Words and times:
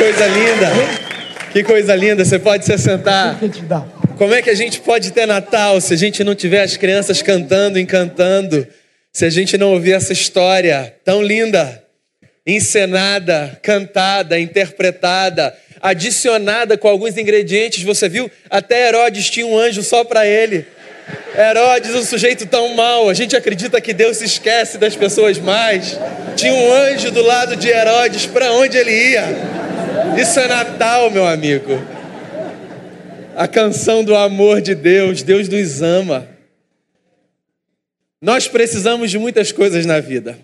coisa 0.00 0.26
linda. 0.26 0.70
Que 1.52 1.62
coisa 1.62 1.94
linda. 1.94 2.24
Você 2.24 2.38
pode 2.38 2.64
se 2.64 2.78
sentar. 2.78 3.38
Como 4.16 4.32
é 4.32 4.40
que 4.40 4.48
a 4.48 4.54
gente 4.54 4.80
pode 4.80 5.10
ter 5.10 5.26
Natal 5.26 5.78
se 5.78 5.92
a 5.92 5.96
gente 5.96 6.24
não 6.24 6.34
tiver 6.34 6.62
as 6.62 6.78
crianças 6.78 7.20
cantando, 7.20 7.78
encantando? 7.78 8.66
Se 9.12 9.26
a 9.26 9.30
gente 9.30 9.58
não 9.58 9.72
ouvir 9.72 9.92
essa 9.92 10.14
história 10.14 10.94
tão 11.04 11.22
linda, 11.22 11.82
encenada, 12.46 13.58
cantada, 13.62 14.38
interpretada, 14.38 15.54
adicionada 15.82 16.78
com 16.78 16.88
alguns 16.88 17.18
ingredientes, 17.18 17.82
você 17.82 18.08
viu? 18.08 18.30
Até 18.48 18.88
Herodes 18.88 19.28
tinha 19.28 19.46
um 19.46 19.58
anjo 19.58 19.82
só 19.82 20.02
para 20.02 20.26
ele. 20.26 20.66
Herodes, 21.36 21.94
um 21.94 22.04
sujeito 22.04 22.46
tão 22.46 22.74
mau, 22.74 23.10
a 23.10 23.14
gente 23.14 23.36
acredita 23.36 23.80
que 23.80 23.92
Deus 23.92 24.18
se 24.18 24.24
esquece 24.24 24.78
das 24.78 24.96
pessoas 24.96 25.38
mais. 25.38 25.98
Tinha 26.36 26.54
um 26.54 26.72
anjo 26.72 27.10
do 27.10 27.22
lado 27.22 27.54
de 27.54 27.68
Herodes, 27.68 28.24
para 28.26 28.52
onde 28.52 28.78
ele 28.78 28.92
ia? 28.92 29.59
Isso 30.20 30.38
é 30.38 30.48
Natal, 30.48 31.10
meu 31.10 31.26
amigo. 31.26 31.72
A 33.36 33.48
canção 33.48 34.04
do 34.04 34.14
amor 34.14 34.60
de 34.60 34.74
Deus, 34.74 35.22
Deus 35.22 35.48
nos 35.48 35.82
ama. 35.82 36.28
Nós 38.20 38.46
precisamos 38.46 39.10
de 39.10 39.18
muitas 39.18 39.50
coisas 39.50 39.86
na 39.86 39.98
vida. 39.98 40.38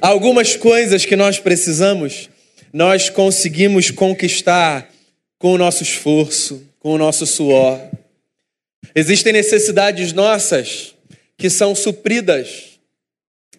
Algumas 0.00 0.56
coisas 0.56 1.04
que 1.04 1.16
nós 1.16 1.40
precisamos, 1.40 2.28
nós 2.72 3.10
conseguimos 3.10 3.90
conquistar 3.90 4.88
com 5.38 5.54
o 5.54 5.58
nosso 5.58 5.82
esforço, 5.82 6.62
com 6.78 6.92
o 6.94 6.98
nosso 6.98 7.26
suor. 7.26 7.80
Existem 8.94 9.32
necessidades 9.32 10.12
nossas 10.12 10.94
que 11.36 11.50
são 11.50 11.74
supridas 11.74 12.78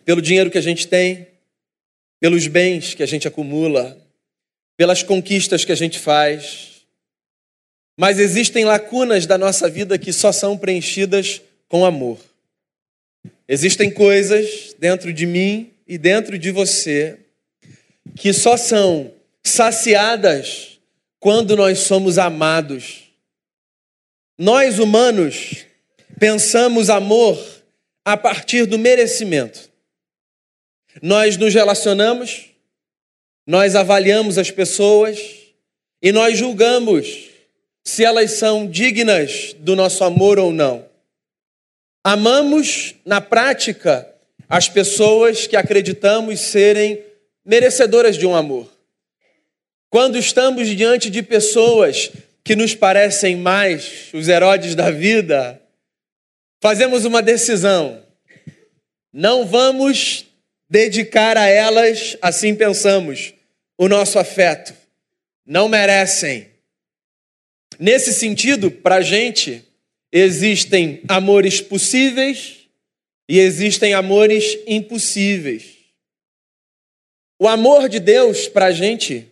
pelo 0.05 0.21
dinheiro 0.21 0.49
que 0.49 0.57
a 0.57 0.61
gente 0.61 0.87
tem, 0.87 1.27
pelos 2.19 2.47
bens 2.47 2.93
que 2.93 3.03
a 3.03 3.05
gente 3.05 3.27
acumula, 3.27 3.97
pelas 4.77 5.03
conquistas 5.03 5.63
que 5.63 5.71
a 5.71 5.75
gente 5.75 5.99
faz. 5.99 6.85
Mas 7.97 8.19
existem 8.19 8.65
lacunas 8.65 9.25
da 9.25 9.37
nossa 9.37 9.69
vida 9.69 9.97
que 9.97 10.11
só 10.11 10.31
são 10.31 10.57
preenchidas 10.57 11.41
com 11.67 11.85
amor. 11.85 12.19
Existem 13.47 13.91
coisas 13.91 14.75
dentro 14.79 15.13
de 15.13 15.25
mim 15.25 15.71
e 15.87 15.97
dentro 15.97 16.37
de 16.37 16.51
você 16.51 17.19
que 18.15 18.33
só 18.33 18.57
são 18.57 19.11
saciadas 19.43 20.79
quando 21.19 21.55
nós 21.55 21.79
somos 21.79 22.17
amados. 22.17 23.03
Nós 24.37 24.79
humanos 24.79 25.65
pensamos 26.19 26.89
amor 26.89 27.37
a 28.03 28.17
partir 28.17 28.65
do 28.65 28.77
merecimento. 28.77 29.69
Nós 31.01 31.37
nos 31.37 31.53
relacionamos, 31.53 32.52
nós 33.45 33.75
avaliamos 33.75 34.37
as 34.37 34.49
pessoas 34.49 35.19
e 36.01 36.11
nós 36.11 36.37
julgamos 36.37 37.29
se 37.83 38.03
elas 38.03 38.31
são 38.31 38.65
dignas 38.65 39.53
do 39.59 39.75
nosso 39.75 40.03
amor 40.03 40.39
ou 40.39 40.51
não. 40.51 40.85
Amamos, 42.03 42.95
na 43.05 43.21
prática, 43.21 44.07
as 44.49 44.69
pessoas 44.69 45.47
que 45.47 45.55
acreditamos 45.55 46.39
serem 46.39 47.03
merecedoras 47.45 48.17
de 48.17 48.25
um 48.25 48.35
amor. 48.35 48.69
Quando 49.89 50.17
estamos 50.17 50.67
diante 50.69 51.09
de 51.09 51.21
pessoas 51.21 52.11
que 52.43 52.55
nos 52.55 52.73
parecem 52.73 53.35
mais 53.35 54.09
os 54.13 54.27
Herodes 54.27 54.75
da 54.75 54.89
vida, 54.89 55.61
fazemos 56.61 57.05
uma 57.05 57.21
decisão. 57.21 58.01
Não 59.11 59.45
vamos 59.45 60.25
dedicar 60.69 61.37
a 61.37 61.47
elas, 61.47 62.17
assim 62.21 62.55
pensamos, 62.55 63.32
o 63.77 63.87
nosso 63.87 64.19
afeto. 64.19 64.73
Não 65.45 65.67
merecem. 65.67 66.49
Nesse 67.79 68.13
sentido, 68.13 68.71
para 68.71 68.95
a 68.95 69.01
gente, 69.01 69.67
existem 70.11 71.01
amores 71.07 71.59
possíveis 71.59 72.67
e 73.27 73.39
existem 73.39 73.93
amores 73.93 74.57
impossíveis. 74.67 75.77
O 77.39 77.47
amor 77.47 77.89
de 77.89 77.99
Deus 77.99 78.47
para 78.47 78.67
a 78.67 78.71
gente 78.71 79.29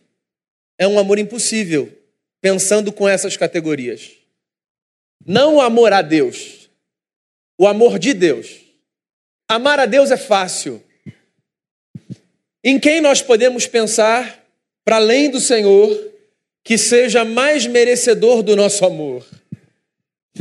é 0.77 0.87
um 0.87 0.97
amor 0.97 1.19
impossível, 1.19 1.95
pensando 2.41 2.91
com 2.91 3.07
essas 3.07 3.37
categorias. 3.37 4.11
Não 5.25 5.55
o 5.55 5.61
amor 5.61 5.93
a 5.93 6.01
Deus, 6.01 6.69
o 7.57 7.67
amor 7.67 7.99
de 7.99 8.13
Deus. 8.13 8.59
Amar 9.47 9.79
a 9.79 9.85
Deus 9.85 10.09
é 10.09 10.17
fácil. 10.17 10.83
Em 12.63 12.79
quem 12.79 13.01
nós 13.01 13.21
podemos 13.21 13.65
pensar, 13.65 14.45
para 14.85 14.97
além 14.97 15.29
do 15.29 15.39
Senhor, 15.39 16.11
que 16.63 16.77
seja 16.77 17.25
mais 17.25 17.65
merecedor 17.65 18.43
do 18.43 18.55
nosso 18.55 18.85
amor? 18.85 19.25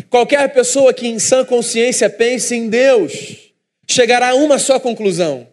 Qualquer 0.08 0.52
pessoa 0.52 0.92
que 0.92 1.06
em 1.06 1.18
sã 1.18 1.44
consciência 1.44 2.08
pense 2.10 2.54
em 2.54 2.68
Deus 2.68 3.52
chegará 3.88 4.30
a 4.30 4.34
uma 4.34 4.58
só 4.58 4.78
conclusão: 4.78 5.48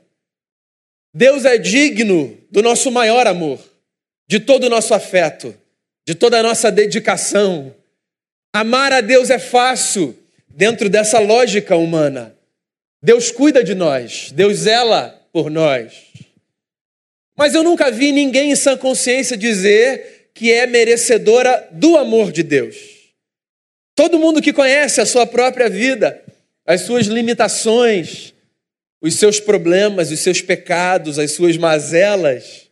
Deus 1.14 1.46
é 1.46 1.58
digno 1.58 2.38
do 2.52 2.62
nosso 2.62 2.92
maior 2.92 3.26
amor, 3.28 3.60
de 4.28 4.40
todo 4.40 4.66
o 4.66 4.70
nosso 4.70 4.94
afeto, 4.94 5.56
de 6.06 6.14
toda 6.14 6.40
a 6.40 6.44
nossa 6.44 6.72
dedicação. 6.72 7.74
Amar 8.54 8.92
a 8.92 9.02
Deus 9.02 9.30
é 9.30 9.40
fácil 9.40 10.18
dentro 10.48 10.90
dessa 10.90 11.20
lógica 11.20 11.76
humana. 11.76 12.36
Deus 13.02 13.32
cuida 13.32 13.64
de 13.64 13.74
nós, 13.74 14.32
Deus 14.32 14.58
zela 14.58 15.18
por 15.32 15.50
nós. 15.50 16.07
Mas 17.38 17.54
eu 17.54 17.64
nunca 17.64 17.92
vi 17.92 18.12
ninguém 18.12 18.52
em 18.52 18.56
sã 18.56 18.76
consciência 18.76 19.38
dizer 19.38 20.32
que 20.34 20.52
é 20.52 20.66
merecedora 20.66 21.70
do 21.72 21.96
amor 21.96 22.32
de 22.32 22.42
Deus. 22.42 22.76
Todo 23.96 24.20
mundo 24.20 24.42
que 24.42 24.52
conhece 24.52 25.00
a 25.00 25.06
sua 25.06 25.26
própria 25.26 25.70
vida, 25.70 26.22
as 26.66 26.82
suas 26.82 27.06
limitações, 27.06 28.34
os 29.00 29.16
seus 29.16 29.40
problemas, 29.40 30.12
os 30.12 30.20
seus 30.20 30.42
pecados, 30.42 31.20
as 31.20 31.32
suas 31.32 31.56
mazelas, 31.58 32.68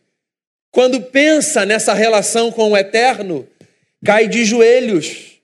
quando 0.72 1.00
pensa 1.00 1.64
nessa 1.64 1.94
relação 1.94 2.50
com 2.52 2.72
o 2.72 2.76
eterno, 2.76 3.48
cai 4.04 4.28
de 4.28 4.44
joelhos 4.44 5.40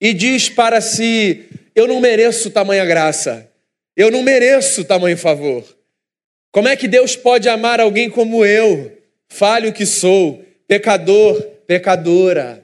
e 0.00 0.12
diz 0.12 0.48
para 0.48 0.80
si: 0.80 1.44
Eu 1.74 1.86
não 1.86 2.00
mereço 2.00 2.50
tamanha 2.50 2.84
graça, 2.84 3.48
eu 3.96 4.10
não 4.10 4.22
mereço 4.22 4.84
tamanho 4.84 5.16
favor. 5.16 5.64
Como 6.54 6.68
é 6.68 6.76
que 6.76 6.86
Deus 6.86 7.16
pode 7.16 7.48
amar 7.48 7.80
alguém 7.80 8.08
como 8.08 8.46
eu, 8.46 8.96
falho 9.26 9.72
que 9.72 9.84
sou, 9.84 10.44
pecador, 10.68 11.42
pecadora? 11.66 12.62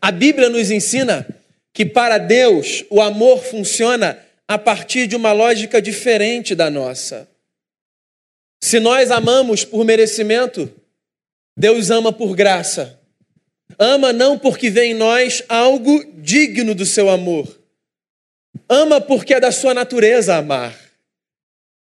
A 0.00 0.10
Bíblia 0.10 0.48
nos 0.48 0.70
ensina 0.70 1.28
que 1.70 1.84
para 1.84 2.16
Deus 2.16 2.82
o 2.88 3.02
amor 3.02 3.44
funciona 3.44 4.18
a 4.48 4.56
partir 4.56 5.06
de 5.06 5.14
uma 5.14 5.32
lógica 5.32 5.82
diferente 5.82 6.54
da 6.54 6.70
nossa. 6.70 7.28
Se 8.58 8.80
nós 8.80 9.10
amamos 9.10 9.62
por 9.62 9.84
merecimento, 9.84 10.72
Deus 11.54 11.90
ama 11.90 12.10
por 12.10 12.34
graça. 12.34 12.98
Ama 13.78 14.14
não 14.14 14.38
porque 14.38 14.70
vem 14.70 14.92
em 14.92 14.94
nós 14.94 15.42
algo 15.46 16.02
digno 16.22 16.74
do 16.74 16.86
seu 16.86 17.10
amor. 17.10 17.54
Ama 18.66 18.98
porque 18.98 19.34
é 19.34 19.40
da 19.40 19.52
sua 19.52 19.74
natureza 19.74 20.36
amar. 20.36 20.85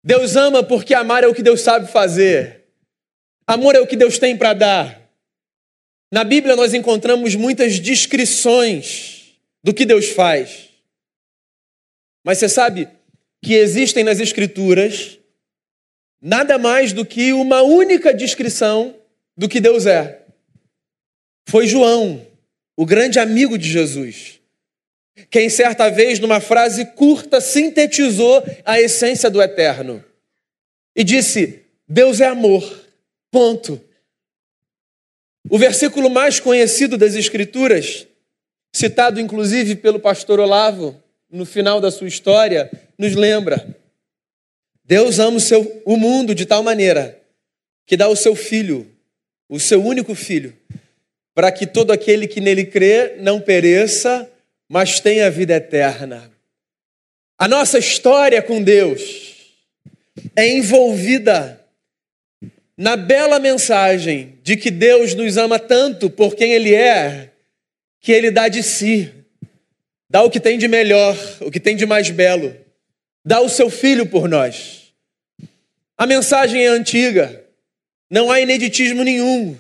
Deus 0.06 0.36
ama 0.36 0.62
porque 0.62 0.94
amar 0.94 1.24
é 1.24 1.26
o 1.26 1.34
que 1.34 1.42
Deus 1.42 1.62
sabe 1.62 1.90
fazer. 1.90 2.66
Amor 3.44 3.74
é 3.74 3.80
o 3.80 3.86
que 3.88 3.96
Deus 3.96 4.20
tem 4.20 4.38
para 4.38 4.52
dar. 4.52 5.10
Na 6.12 6.22
Bíblia 6.22 6.54
nós 6.54 6.72
encontramos 6.72 7.34
muitas 7.34 7.80
descrições 7.80 9.36
do 9.64 9.74
que 9.74 9.84
Deus 9.84 10.10
faz. 10.10 10.68
Mas 12.24 12.38
você 12.38 12.48
sabe 12.48 12.88
que 13.42 13.54
existem 13.54 14.04
nas 14.04 14.20
Escrituras 14.20 15.18
nada 16.22 16.56
mais 16.56 16.92
do 16.92 17.04
que 17.04 17.32
uma 17.32 17.62
única 17.62 18.14
descrição 18.14 18.94
do 19.36 19.48
que 19.48 19.58
Deus 19.58 19.86
é. 19.86 20.22
Foi 21.48 21.66
João, 21.66 22.24
o 22.76 22.86
grande 22.86 23.18
amigo 23.18 23.58
de 23.58 23.68
Jesus, 23.68 24.40
quem 25.30 25.48
certa 25.48 25.90
vez, 25.90 26.18
numa 26.18 26.40
frase 26.40 26.84
curta, 26.84 27.40
sintetizou 27.40 28.42
a 28.64 28.80
essência 28.80 29.30
do 29.30 29.40
eterno 29.40 30.04
e 30.94 31.02
disse: 31.02 31.62
Deus 31.88 32.20
é 32.20 32.26
amor. 32.26 32.84
Ponto. 33.30 33.80
O 35.48 35.58
versículo 35.58 36.10
mais 36.10 36.40
conhecido 36.40 36.96
das 36.96 37.14
Escrituras, 37.14 38.06
citado 38.74 39.20
inclusive 39.20 39.76
pelo 39.76 40.00
pastor 40.00 40.40
Olavo 40.40 41.00
no 41.30 41.46
final 41.46 41.80
da 41.80 41.90
sua 41.90 42.08
história, 42.08 42.70
nos 42.98 43.14
lembra: 43.14 43.66
Deus 44.84 45.18
ama 45.18 45.38
o, 45.38 45.40
seu, 45.40 45.82
o 45.84 45.96
mundo 45.96 46.34
de 46.34 46.44
tal 46.44 46.62
maneira 46.62 47.20
que 47.86 47.96
dá 47.96 48.08
o 48.08 48.16
seu 48.16 48.34
filho, 48.34 48.90
o 49.48 49.60
seu 49.60 49.82
único 49.82 50.14
filho, 50.14 50.56
para 51.34 51.52
que 51.52 51.66
todo 51.66 51.92
aquele 51.92 52.26
que 52.26 52.40
nele 52.40 52.66
crê 52.66 53.16
não 53.20 53.40
pereça, 53.40 54.28
mas 54.68 55.00
tenha 55.00 55.30
vida 55.30 55.54
eterna. 55.54 56.30
A 57.38 57.46
nossa 57.46 57.78
história 57.78 58.42
com 58.42 58.62
Deus 58.62 59.54
é 60.34 60.48
envolvida 60.48 61.60
na 62.76 62.96
bela 62.96 63.38
mensagem 63.38 64.38
de 64.42 64.56
que 64.56 64.70
Deus 64.70 65.14
nos 65.14 65.36
ama 65.36 65.58
tanto 65.58 66.10
por 66.10 66.34
quem 66.34 66.52
Ele 66.52 66.74
é, 66.74 67.30
que 68.00 68.12
Ele 68.12 68.30
dá 68.30 68.48
de 68.48 68.62
si, 68.62 69.12
dá 70.08 70.22
o 70.22 70.30
que 70.30 70.40
tem 70.40 70.58
de 70.58 70.68
melhor, 70.68 71.16
o 71.40 71.50
que 71.50 71.60
tem 71.60 71.76
de 71.76 71.86
mais 71.86 72.10
belo, 72.10 72.54
dá 73.24 73.40
o 73.40 73.48
seu 73.48 73.70
filho 73.70 74.06
por 74.06 74.28
nós. 74.28 74.92
A 75.96 76.06
mensagem 76.06 76.64
é 76.64 76.68
antiga, 76.68 77.44
não 78.10 78.30
há 78.30 78.40
ineditismo 78.40 79.02
nenhum, 79.02 79.58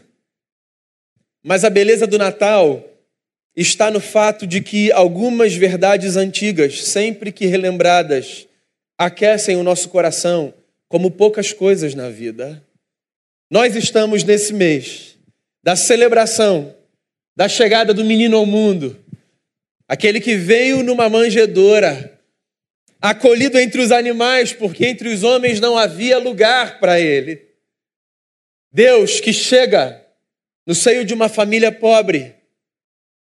mas 1.42 1.64
a 1.64 1.70
beleza 1.70 2.06
do 2.06 2.18
Natal 2.18 2.84
está 3.56 3.90
no 3.90 4.00
fato 4.00 4.46
de 4.46 4.60
que 4.60 4.92
algumas 4.92 5.54
verdades 5.54 6.16
antigas, 6.16 6.84
sempre 6.84 7.32
que 7.32 7.46
relembradas, 7.46 8.46
aquecem 8.98 9.56
o 9.56 9.62
nosso 9.62 9.88
coração 9.88 10.52
como 10.88 11.10
poucas 11.10 11.52
coisas 11.52 11.94
na 11.94 12.10
vida. 12.10 12.62
Nós 13.50 13.74
estamos 13.74 14.22
nesse 14.22 14.52
mês 14.52 15.16
da 15.64 15.74
celebração 15.74 16.74
da 17.34 17.48
chegada 17.48 17.92
do 17.92 18.04
menino 18.04 18.36
ao 18.36 18.46
mundo, 18.46 18.98
aquele 19.88 20.20
que 20.20 20.36
veio 20.36 20.82
numa 20.82 21.08
manjedoura, 21.08 22.18
acolhido 23.00 23.58
entre 23.58 23.80
os 23.80 23.92
animais, 23.92 24.52
porque 24.52 24.86
entre 24.86 25.08
os 25.08 25.22
homens 25.22 25.60
não 25.60 25.76
havia 25.76 26.18
lugar 26.18 26.80
para 26.80 26.98
ele. 26.98 27.44
Deus 28.72 29.20
que 29.20 29.32
chega 29.32 30.02
no 30.66 30.74
seio 30.74 31.04
de 31.04 31.12
uma 31.12 31.28
família 31.28 31.70
pobre, 31.70 32.35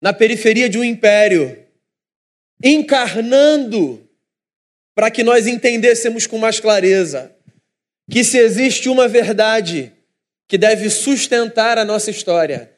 na 0.01 0.12
periferia 0.12 0.68
de 0.68 0.80
um 0.80 0.83
império, 0.83 1.57
encarnando 2.63 4.01
para 4.95 5.12
que 5.12 5.24
nós 5.24 5.48
entendêssemos 5.48 6.25
com 6.25 6.38
mais 6.38 6.59
clareza 6.59 7.31
que 8.09 8.25
se 8.25 8.38
existe 8.38 8.89
uma 8.89 9.07
verdade 9.07 9.94
que 10.48 10.57
deve 10.57 10.89
sustentar 10.89 11.77
a 11.77 11.86
nossa 11.86 12.12
história, 12.12 12.69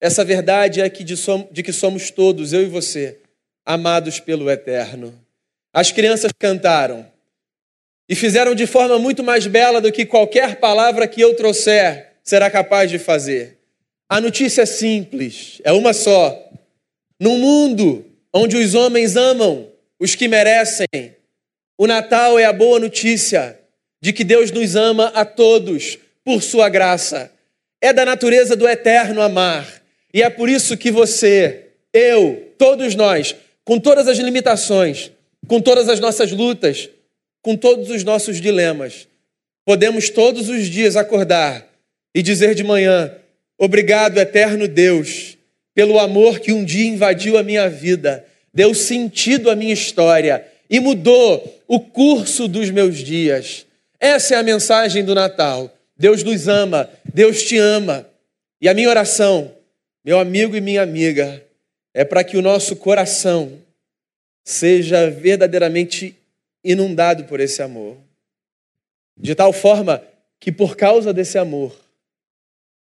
essa 0.00 0.24
verdade 0.24 0.80
é 0.80 0.88
que 0.88 1.02
de, 1.02 1.14
de 1.50 1.62
que 1.62 1.72
somos 1.72 2.10
todos, 2.10 2.52
eu 2.52 2.62
e 2.62 2.66
você, 2.66 3.18
amados 3.66 4.20
pelo 4.20 4.48
Eterno. 4.48 5.12
As 5.72 5.90
crianças 5.90 6.30
cantaram 6.38 7.04
e 8.08 8.14
fizeram 8.14 8.54
de 8.54 8.66
forma 8.66 8.98
muito 8.98 9.24
mais 9.24 9.46
bela 9.46 9.80
do 9.80 9.90
que 9.90 10.06
qualquer 10.06 10.56
palavra 10.56 11.06
que 11.08 11.20
eu 11.20 11.34
trouxer 11.34 12.12
será 12.22 12.48
capaz 12.48 12.90
de 12.90 12.98
fazer. 12.98 13.58
A 14.08 14.20
notícia 14.20 14.62
é 14.62 14.66
simples, 14.66 15.60
é 15.64 15.72
uma 15.72 15.92
só. 15.92 16.49
Num 17.20 17.36
mundo 17.36 18.06
onde 18.32 18.56
os 18.56 18.74
homens 18.74 19.14
amam 19.14 19.70
os 19.98 20.14
que 20.14 20.26
merecem, 20.26 20.86
o 21.76 21.86
Natal 21.86 22.38
é 22.38 22.46
a 22.46 22.52
boa 22.52 22.80
notícia 22.80 23.60
de 24.00 24.12
que 24.12 24.24
Deus 24.24 24.50
nos 24.50 24.74
ama 24.74 25.08
a 25.08 25.24
todos 25.26 25.98
por 26.24 26.42
sua 26.42 26.70
graça. 26.70 27.30
É 27.78 27.92
da 27.92 28.06
natureza 28.06 28.56
do 28.56 28.66
eterno 28.66 29.20
amar. 29.20 29.82
E 30.12 30.22
é 30.22 30.30
por 30.30 30.48
isso 30.48 30.76
que 30.76 30.90
você, 30.90 31.66
eu, 31.92 32.54
todos 32.56 32.94
nós, 32.94 33.36
com 33.64 33.78
todas 33.78 34.08
as 34.08 34.18
limitações, 34.18 35.12
com 35.46 35.60
todas 35.60 35.88
as 35.88 36.00
nossas 36.00 36.32
lutas, 36.32 36.88
com 37.42 37.54
todos 37.54 37.90
os 37.90 38.02
nossos 38.02 38.40
dilemas, 38.40 39.06
podemos 39.64 40.08
todos 40.08 40.48
os 40.48 40.66
dias 40.66 40.96
acordar 40.96 41.68
e 42.14 42.22
dizer 42.22 42.54
de 42.54 42.64
manhã: 42.64 43.14
Obrigado, 43.58 44.18
eterno 44.18 44.66
Deus, 44.66 45.36
pelo 45.74 45.98
amor 45.98 46.40
que 46.40 46.52
um 46.52 46.64
dia 46.64 46.88
invadiu 46.88 47.38
a 47.38 47.42
minha 47.42 47.68
vida, 47.68 48.24
deu 48.52 48.74
sentido 48.74 49.50
à 49.50 49.56
minha 49.56 49.72
história 49.72 50.46
e 50.68 50.80
mudou 50.80 51.62
o 51.66 51.80
curso 51.80 52.48
dos 52.48 52.70
meus 52.70 52.98
dias. 52.98 53.66
Essa 53.98 54.34
é 54.34 54.38
a 54.38 54.42
mensagem 54.42 55.04
do 55.04 55.14
Natal. 55.14 55.72
Deus 55.96 56.22
nos 56.22 56.48
ama, 56.48 56.88
Deus 57.12 57.42
te 57.44 57.58
ama. 57.58 58.06
E 58.60 58.68
a 58.68 58.74
minha 58.74 58.88
oração, 58.88 59.54
meu 60.04 60.18
amigo 60.18 60.56
e 60.56 60.60
minha 60.60 60.82
amiga, 60.82 61.44
é 61.92 62.04
para 62.04 62.24
que 62.24 62.36
o 62.36 62.42
nosso 62.42 62.76
coração 62.76 63.60
seja 64.44 65.10
verdadeiramente 65.10 66.16
inundado 66.64 67.24
por 67.24 67.40
esse 67.40 67.62
amor. 67.62 67.96
De 69.16 69.34
tal 69.34 69.52
forma 69.52 70.02
que, 70.38 70.50
por 70.50 70.76
causa 70.76 71.12
desse 71.12 71.36
amor, 71.36 71.74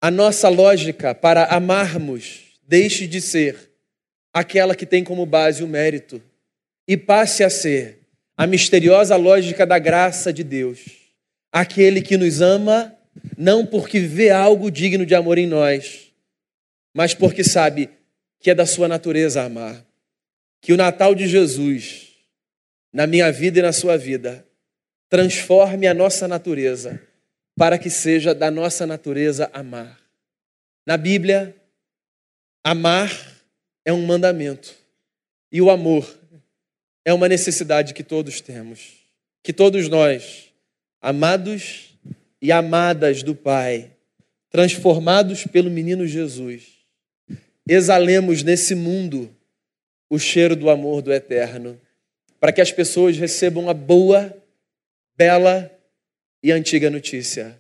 a 0.01 0.09
nossa 0.09 0.49
lógica 0.49 1.13
para 1.13 1.45
amarmos 1.45 2.50
deixe 2.71 3.05
de 3.05 3.19
ser 3.19 3.69
aquela 4.33 4.73
que 4.73 4.85
tem 4.85 5.03
como 5.03 5.25
base 5.25 5.61
o 5.61 5.67
mérito 5.67 6.23
e 6.87 6.95
passe 6.95 7.43
a 7.43 7.49
ser 7.49 7.99
a 8.37 8.47
misteriosa 8.47 9.17
lógica 9.17 9.65
da 9.65 9.77
graça 9.77 10.31
de 10.31 10.41
Deus. 10.41 10.79
Aquele 11.51 12.01
que 12.01 12.15
nos 12.15 12.39
ama 12.39 12.97
não 13.37 13.65
porque 13.65 13.99
vê 13.99 14.29
algo 14.29 14.71
digno 14.71 15.05
de 15.05 15.13
amor 15.13 15.37
em 15.37 15.45
nós, 15.45 16.13
mas 16.95 17.13
porque 17.13 17.43
sabe 17.43 17.89
que 18.39 18.49
é 18.49 18.55
da 18.55 18.65
sua 18.65 18.87
natureza 18.87 19.43
amar. 19.43 19.85
Que 20.61 20.71
o 20.71 20.77
Natal 20.77 21.13
de 21.13 21.27
Jesus, 21.27 22.07
na 22.93 23.05
minha 23.05 23.29
vida 23.33 23.59
e 23.59 23.61
na 23.61 23.73
sua 23.73 23.97
vida, 23.97 24.45
transforme 25.09 25.87
a 25.87 25.93
nossa 25.93 26.25
natureza 26.25 27.01
para 27.53 27.77
que 27.77 27.89
seja 27.89 28.33
da 28.33 28.49
nossa 28.49 28.87
natureza 28.87 29.49
amar. 29.51 29.99
Na 30.87 30.95
Bíblia, 30.95 31.53
amar 32.63 33.09
é 33.83 33.91
um 33.91 34.05
mandamento 34.05 34.75
e 35.51 35.61
o 35.61 35.69
amor 35.69 36.19
é 37.03 37.13
uma 37.13 37.27
necessidade 37.27 37.93
que 37.93 38.03
todos 38.03 38.41
temos, 38.41 38.93
que 39.43 39.51
todos 39.51 39.89
nós, 39.89 40.51
amados 41.01 41.97
e 42.41 42.51
amadas 42.51 43.23
do 43.23 43.35
Pai, 43.35 43.91
transformados 44.49 45.45
pelo 45.45 45.69
menino 45.69 46.05
Jesus, 46.05 46.63
exalemos 47.67 48.43
nesse 48.43 48.75
mundo 48.75 49.35
o 50.09 50.19
cheiro 50.19 50.55
do 50.55 50.69
amor 50.69 51.01
do 51.01 51.11
eterno, 51.11 51.79
para 52.39 52.51
que 52.51 52.61
as 52.61 52.71
pessoas 52.71 53.17
recebam 53.17 53.69
a 53.69 53.73
boa, 53.73 54.35
bela 55.15 55.71
e 56.43 56.51
antiga 56.51 56.89
notícia. 56.89 57.59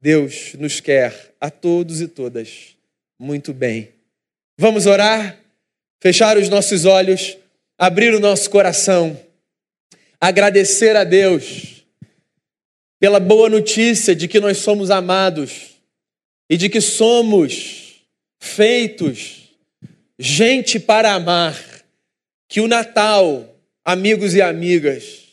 Deus 0.00 0.54
nos 0.54 0.80
quer 0.80 1.34
a 1.40 1.50
todos 1.50 2.00
e 2.00 2.08
todas 2.08 2.76
muito 3.18 3.52
bem. 3.52 3.93
Vamos 4.58 4.86
orar, 4.86 5.38
fechar 6.00 6.36
os 6.36 6.48
nossos 6.48 6.84
olhos 6.84 7.36
abrir 7.78 8.14
o 8.14 8.20
nosso 8.20 8.48
coração, 8.50 9.20
agradecer 10.20 10.96
a 10.96 11.04
Deus 11.04 11.84
pela 13.00 13.20
boa 13.20 13.48
notícia 13.48 14.14
de 14.14 14.28
que 14.28 14.40
nós 14.40 14.58
somos 14.58 14.90
amados 14.90 15.74
e 16.48 16.56
de 16.56 16.68
que 16.68 16.80
somos 16.80 18.02
feitos 18.40 19.50
gente 20.18 20.78
para 20.78 21.12
amar, 21.12 21.58
que 22.48 22.60
o 22.60 22.68
Natal, 22.68 23.56
amigos 23.84 24.34
e 24.34 24.40
amigas, 24.40 25.24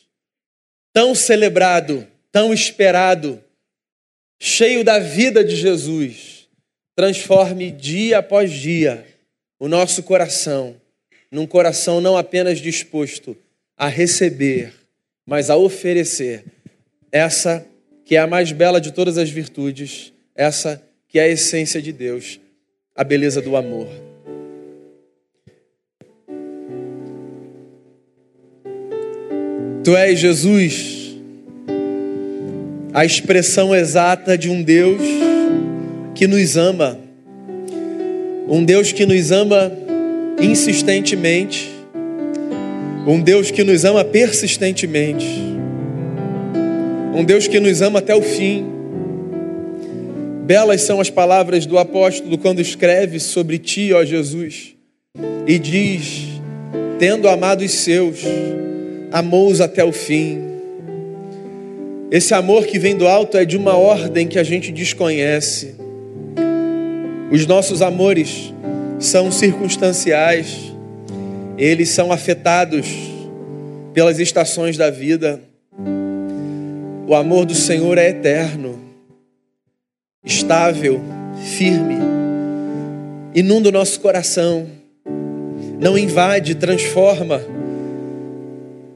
tão 0.91 1.13
celebrado, 1.13 2.07
tão 2.31 2.51
esperado, 2.51 3.41
cheio 4.41 4.83
da 4.83 4.97
vida 4.97 5.43
de 5.43 5.55
Jesus, 5.55 6.49
transforme 6.95 7.71
dia 7.71 8.17
após 8.17 8.51
dia 8.51 9.10
o 9.61 9.67
nosso 9.67 10.01
coração 10.01 10.75
num 11.31 11.45
coração 11.45 12.01
não 12.01 12.17
apenas 12.17 12.57
disposto 12.57 13.37
a 13.77 13.87
receber, 13.87 14.73
mas 15.23 15.51
a 15.51 15.55
oferecer. 15.55 16.43
Essa 17.11 17.63
que 18.03 18.15
é 18.15 18.19
a 18.19 18.25
mais 18.25 18.51
bela 18.51 18.81
de 18.81 18.91
todas 18.91 19.19
as 19.19 19.29
virtudes, 19.29 20.11
essa 20.35 20.81
que 21.07 21.19
é 21.19 21.25
a 21.25 21.27
essência 21.27 21.79
de 21.79 21.93
Deus, 21.93 22.39
a 22.95 23.03
beleza 23.03 23.39
do 23.39 23.55
amor. 23.55 23.87
Tu 29.83 29.95
és 29.95 30.19
Jesus, 30.19 31.15
a 32.95 33.05
expressão 33.05 33.75
exata 33.75 34.35
de 34.35 34.49
um 34.49 34.63
Deus 34.63 35.03
que 36.15 36.25
nos 36.25 36.57
ama, 36.57 36.99
um 38.47 38.63
Deus 38.63 38.91
que 38.91 39.05
nos 39.05 39.31
ama 39.31 39.71
insistentemente, 40.39 41.69
um 43.07 43.19
Deus 43.21 43.51
que 43.51 43.63
nos 43.63 43.85
ama 43.85 44.03
persistentemente, 44.03 45.25
um 47.13 47.23
Deus 47.23 47.47
que 47.47 47.59
nos 47.59 47.81
ama 47.81 47.99
até 47.99 48.15
o 48.15 48.21
fim. 48.21 48.65
Belas 50.43 50.81
são 50.81 50.99
as 50.99 51.09
palavras 51.09 51.65
do 51.65 51.77
apóstolo 51.77 52.37
quando 52.37 52.59
escreve 52.59 53.19
sobre 53.19 53.57
ti, 53.57 53.93
ó 53.93 54.03
Jesus, 54.03 54.75
e 55.47 55.57
diz: 55.57 56.27
tendo 56.99 57.27
amado 57.27 57.63
os 57.63 57.71
seus, 57.71 58.19
amou-os 59.11 59.61
até 59.61 59.83
o 59.83 59.91
fim. 59.91 60.39
Esse 62.11 62.33
amor 62.33 62.65
que 62.65 62.77
vem 62.77 62.97
do 62.97 63.07
alto 63.07 63.37
é 63.37 63.45
de 63.45 63.55
uma 63.55 63.75
ordem 63.75 64.27
que 64.27 64.37
a 64.37 64.43
gente 64.43 64.71
desconhece. 64.71 65.80
Os 67.31 67.47
nossos 67.47 67.81
amores 67.81 68.53
são 68.99 69.31
circunstanciais, 69.31 70.73
eles 71.57 71.87
são 71.89 72.11
afetados 72.11 72.87
pelas 73.93 74.19
estações 74.19 74.75
da 74.75 74.89
vida. 74.89 75.39
O 77.07 77.15
amor 77.15 77.45
do 77.45 77.55
Senhor 77.55 77.97
é 77.97 78.09
eterno. 78.09 78.79
estável, 80.23 81.01
firme. 81.57 81.95
Inunda 83.33 83.69
o 83.69 83.71
nosso 83.71 83.99
coração. 84.01 84.67
Não 85.79 85.97
invade, 85.97 86.53
transforma 86.53 87.41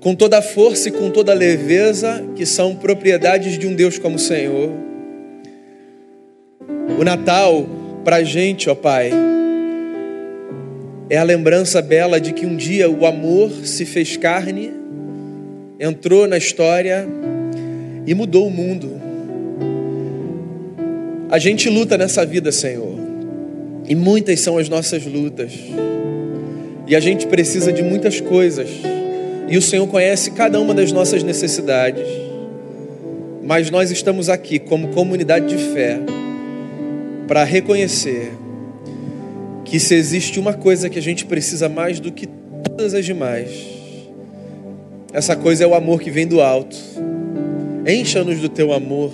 com 0.02 0.14
toda 0.14 0.38
a 0.38 0.42
força 0.42 0.90
e 0.90 0.92
com 0.92 1.10
toda 1.10 1.32
a 1.32 1.36
leveza 1.36 2.24
que 2.36 2.46
são 2.46 2.76
propriedades 2.76 3.58
de 3.58 3.66
um 3.66 3.74
Deus 3.74 3.98
como 3.98 4.18
o 4.18 4.20
Senhor. 4.20 4.70
O 7.00 7.04
Natal, 7.04 7.66
para 8.06 8.18
a 8.18 8.24
gente, 8.24 8.70
ó 8.70 8.76
Pai, 8.76 9.12
é 11.10 11.18
a 11.18 11.24
lembrança 11.24 11.82
bela 11.82 12.22
de 12.22 12.34
que 12.34 12.46
um 12.46 12.56
dia 12.56 12.88
o 12.88 13.04
amor 13.04 13.50
se 13.64 13.84
fez 13.84 14.16
carne, 14.16 14.72
entrou 15.80 16.28
na 16.28 16.38
história 16.38 17.08
e 18.06 18.14
mudou 18.14 18.46
o 18.46 18.52
mundo. 18.52 19.02
A 21.32 21.40
gente 21.40 21.68
luta 21.68 21.98
nessa 21.98 22.24
vida, 22.24 22.52
Senhor, 22.52 22.96
e 23.88 23.96
muitas 23.96 24.40
são 24.40 24.60
as 24.60 24.70
nossas 24.70 25.04
lutas, 25.04 25.54
e 26.86 26.96
a 26.96 27.00
gente 27.00 27.26
precisa 27.26 27.74
de 27.74 27.82
muitas 27.82 28.22
coisas 28.22 28.70
e 29.48 29.58
o 29.58 29.62
Senhor 29.62 29.88
conhece 29.88 30.32
cada 30.32 30.60
uma 30.60 30.76
das 30.76 30.92
nossas 30.92 31.24
necessidades. 31.24 32.08
Mas 33.44 33.72
nós 33.72 33.90
estamos 33.90 34.30
aqui 34.30 34.60
como 34.60 34.90
comunidade 34.90 35.48
de 35.48 35.58
fé 35.74 36.00
para 37.28 37.44
reconhecer 37.44 38.32
que 39.64 39.80
se 39.80 39.96
existe 39.96 40.40
uma 40.40 40.54
coisa 40.54 40.90
que 40.90 41.00
a 41.00 41.02
gente 41.02 41.26
precisa 41.26 41.68
mais 41.68 42.00
do 42.00 42.12
que 42.12 42.28
todas 42.64 42.94
as 42.94 43.06
demais, 43.06 43.50
essa 45.14 45.36
coisa 45.36 45.64
é 45.64 45.68
o 45.68 45.74
amor 45.74 46.02
que 46.02 46.12
vem 46.12 46.28
do 46.28 46.42
alto. 46.42 46.76
Encha-nos 47.88 48.40
do 48.40 48.50
teu 48.50 48.74
amor 48.74 49.12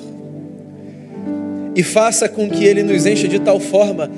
e 1.75 1.83
faça 1.83 2.27
com 2.27 2.49
que 2.49 2.65
ele 2.65 2.83
nos 2.83 3.05
encha 3.05 3.27
de 3.27 3.39
tal 3.39 3.59
forma 3.59 4.09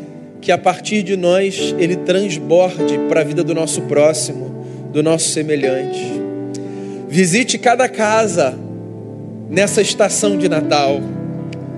que 0.41 0.51
a 0.51 0.57
partir 0.57 1.03
de 1.03 1.15
nós 1.15 1.75
ele 1.77 1.95
transborde 1.97 2.97
para 3.09 3.21
a 3.21 3.23
vida 3.23 3.43
do 3.43 3.53
nosso 3.53 3.81
próximo 3.83 4.53
do 4.93 5.01
nosso 5.01 5.29
semelhante. 5.29 6.21
Visite 7.09 7.57
cada 7.57 7.89
casa 7.89 8.57
nessa 9.50 9.81
estação 9.81 10.38
de 10.38 10.47
Natal, 10.47 11.01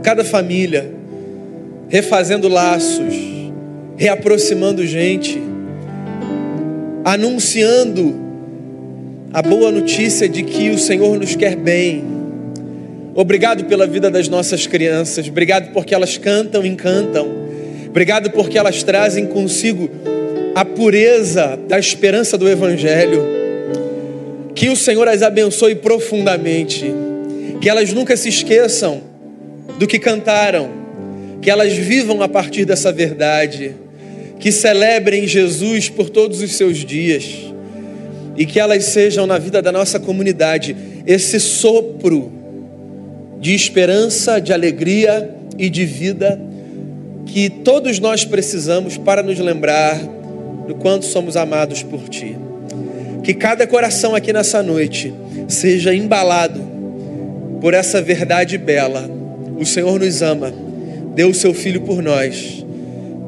cada 0.04 0.24
família, 0.24 0.94
refazendo 1.90 2.48
laços, 2.48 3.14
reaproximando 3.96 4.86
gente, 4.86 5.42
anunciando 7.04 8.16
a 9.32 9.42
boa 9.42 9.72
notícia 9.72 10.28
de 10.28 10.44
que 10.44 10.70
o 10.70 10.78
Senhor 10.78 11.20
nos 11.20 11.36
quer 11.36 11.56
bem. 11.56 12.04
Obrigado 13.14 13.66
pela 13.66 13.86
vida 13.88 14.10
das 14.10 14.28
nossas 14.28 14.68
crianças, 14.68 15.28
obrigado 15.28 15.72
porque 15.72 15.94
elas 15.94 16.18
cantam 16.18 16.66
e 16.66 16.70
encantam, 16.70 17.28
obrigado 17.88 18.30
porque 18.32 18.58
elas 18.58 18.84
trazem 18.84 19.26
consigo 19.26 19.90
a 20.56 20.64
pureza 20.64 21.60
da 21.68 21.78
esperança 21.78 22.38
do 22.38 22.48
Evangelho. 22.48 23.36
Que 24.56 24.70
o 24.70 24.76
Senhor 24.76 25.06
as 25.10 25.22
abençoe 25.22 25.76
profundamente. 25.76 26.86
Que 27.60 27.70
elas 27.70 27.92
nunca 27.92 28.16
se 28.16 28.30
esqueçam 28.30 29.02
do 29.78 29.86
que 29.86 30.00
cantaram. 30.00 30.85
Que 31.46 31.52
elas 31.52 31.74
vivam 31.74 32.24
a 32.24 32.28
partir 32.28 32.66
dessa 32.66 32.92
verdade. 32.92 33.76
Que 34.40 34.52
celebrem 34.52 35.28
Jesus 35.28 35.90
por 35.90 36.10
todos 36.10 36.42
os 36.42 36.56
seus 36.56 36.80
dias. 36.80 37.54
E 38.36 38.48
que 38.48 38.60
elas 38.60 38.86
sejam 38.86 39.28
na 39.28 39.38
vida 39.38 39.62
da 39.62 39.72
nossa 39.72 40.00
comunidade 40.00 40.76
esse 41.06 41.40
sopro 41.40 42.32
de 43.40 43.54
esperança, 43.54 44.40
de 44.40 44.52
alegria 44.52 45.36
e 45.56 45.70
de 45.70 45.86
vida 45.86 46.42
que 47.28 47.48
todos 47.48 48.00
nós 48.00 48.26
precisamos 48.26 48.98
para 48.98 49.22
nos 49.22 49.38
lembrar 49.38 50.00
do 50.68 50.74
quanto 50.74 51.06
somos 51.06 51.38
amados 51.38 51.84
por 51.84 52.10
Ti. 52.10 52.36
Que 53.24 53.36
cada 53.36 53.68
coração 53.68 54.16
aqui 54.16 54.34
nessa 54.34 54.64
noite 54.64 55.14
seja 55.48 55.94
embalado 55.94 56.60
por 57.62 57.76
essa 57.76 58.02
verdade 58.02 58.58
bela. 58.58 59.08
O 59.60 59.64
Senhor 59.64 60.00
nos 60.00 60.24
ama, 60.24 60.52
deu 61.16 61.30
o 61.30 61.34
Seu 61.34 61.54
Filho 61.54 61.82
por 61.82 62.04
nós, 62.04 62.64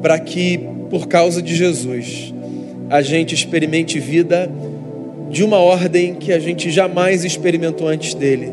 para 0.00 0.18
que, 0.18 0.60
por 0.90 1.08
causa 1.08 1.42
de 1.42 1.56
Jesus, 1.56 2.32
a 2.88 3.02
gente 3.02 3.34
experimente 3.34 3.98
vida 3.98 4.48
de 5.30 5.42
uma 5.42 5.58
ordem 5.58 6.14
que 6.14 6.32
a 6.32 6.38
gente 6.38 6.70
jamais 6.70 7.24
experimentou 7.24 7.88
antes 7.88 8.14
dele, 8.14 8.52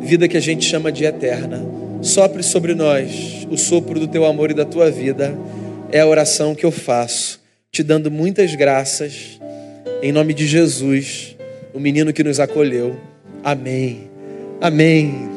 vida 0.00 0.26
que 0.26 0.36
a 0.36 0.40
gente 0.40 0.64
chama 0.64 0.90
de 0.90 1.04
eterna. 1.04 1.62
Sopre 2.00 2.42
sobre 2.42 2.74
nós 2.74 3.46
o 3.50 3.58
sopro 3.58 4.00
do 4.00 4.08
teu 4.08 4.24
amor 4.24 4.50
e 4.50 4.54
da 4.54 4.64
tua 4.64 4.90
vida, 4.90 5.36
é 5.92 6.00
a 6.00 6.06
oração 6.06 6.54
que 6.54 6.64
eu 6.64 6.70
faço 6.70 7.44
te 7.76 7.82
dando 7.82 8.10
muitas 8.10 8.54
graças, 8.54 9.38
em 10.02 10.10
nome 10.10 10.32
de 10.32 10.46
Jesus, 10.46 11.36
o 11.74 11.78
menino 11.78 12.10
que 12.10 12.24
nos 12.24 12.40
acolheu. 12.40 12.96
Amém. 13.44 14.08
Amém. 14.62 15.35